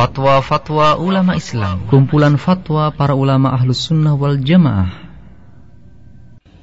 [0.00, 4.88] Fatwa-fatwa ulama Islam Kumpulan fatwa para ulama ahlus sunnah wal jamaah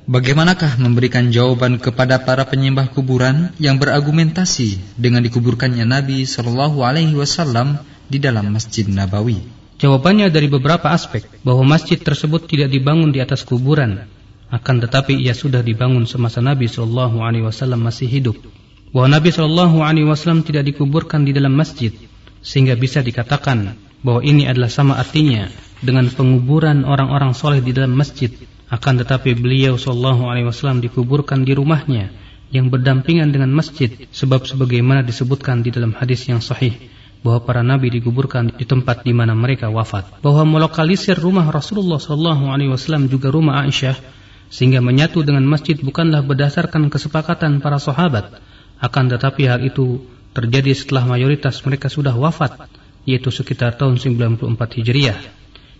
[0.09, 7.77] Bagaimanakah memberikan jawaban kepada para penyembah kuburan yang berargumentasi dengan dikuburkannya Nabi Shallallahu Alaihi Wasallam
[8.09, 9.37] di dalam Masjid Nabawi?
[9.77, 14.09] Jawabannya dari beberapa aspek bahwa masjid tersebut tidak dibangun di atas kuburan,
[14.49, 18.41] akan tetapi ia sudah dibangun semasa Nabi Shallallahu Alaihi Wasallam masih hidup.
[18.89, 21.93] Bahwa Nabi Shallallahu Alaihi Wasallam tidak dikuburkan di dalam masjid,
[22.41, 25.49] sehingga bisa dikatakan bahwa ini adalah sama artinya
[25.81, 28.33] dengan penguburan orang-orang soleh di dalam masjid
[28.67, 32.11] akan tetapi beliau sallallahu alaihi wasallam dikuburkan di rumahnya
[32.51, 36.75] yang berdampingan dengan masjid sebab sebagaimana disebutkan di dalam hadis yang sahih
[37.23, 40.21] bahwa para nabi dikuburkan di tempat di mana mereka wafat.
[40.23, 43.99] Bahwa melokalisir rumah Rasulullah sallallahu alaihi wasallam juga rumah Aisyah
[44.47, 48.39] sehingga menyatu dengan masjid bukanlah berdasarkan kesepakatan para sahabat
[48.79, 52.69] akan tetapi hal itu terjadi setelah mayoritas mereka sudah wafat
[53.09, 55.17] yaitu sekitar tahun 94 Hijriah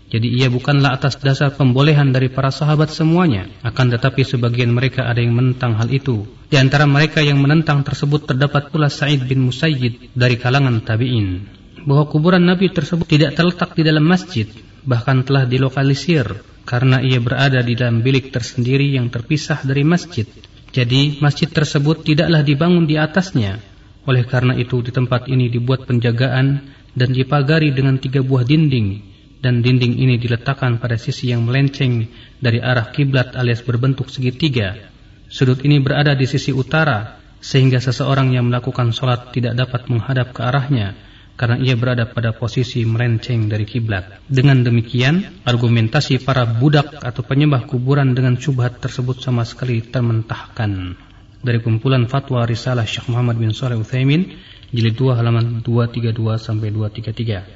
[0.08, 5.20] jadi ia bukanlah atas dasar pembolehan dari para sahabat semuanya, akan tetapi sebagian mereka ada
[5.20, 6.24] yang menentang hal itu.
[6.48, 11.44] Di antara mereka yang menentang tersebut terdapat pula Sa'id bin Musayyid dari kalangan tabi'in.
[11.84, 14.48] Bahwa kuburan Nabi tersebut tidak terletak di dalam masjid,
[14.88, 20.28] bahkan telah dilokalisir karena ia berada di dalam bilik tersendiri yang terpisah dari masjid.
[20.72, 23.60] Jadi masjid tersebut tidaklah dibangun di atasnya.
[24.08, 26.64] Oleh karena itu di tempat ini dibuat penjagaan
[26.96, 29.04] dan dipagari dengan tiga buah dinding
[29.44, 32.10] dan dinding ini diletakkan pada sisi yang melenceng
[32.42, 34.90] dari arah kiblat alias berbentuk segitiga.
[35.28, 40.42] Sudut ini berada di sisi utara sehingga seseorang yang melakukan sholat tidak dapat menghadap ke
[40.42, 40.98] arahnya
[41.38, 44.26] karena ia berada pada posisi melenceng dari kiblat.
[44.26, 51.07] Dengan demikian, argumentasi para budak atau penyembah kuburan dengan syubhat tersebut sama sekali termentahkan.
[51.48, 54.36] Dari kumpulan fatwa Risalah Syekh Muhammad bin Saleh Utsaimin,
[54.68, 57.56] jilid 2 halaman 232 sampai 233.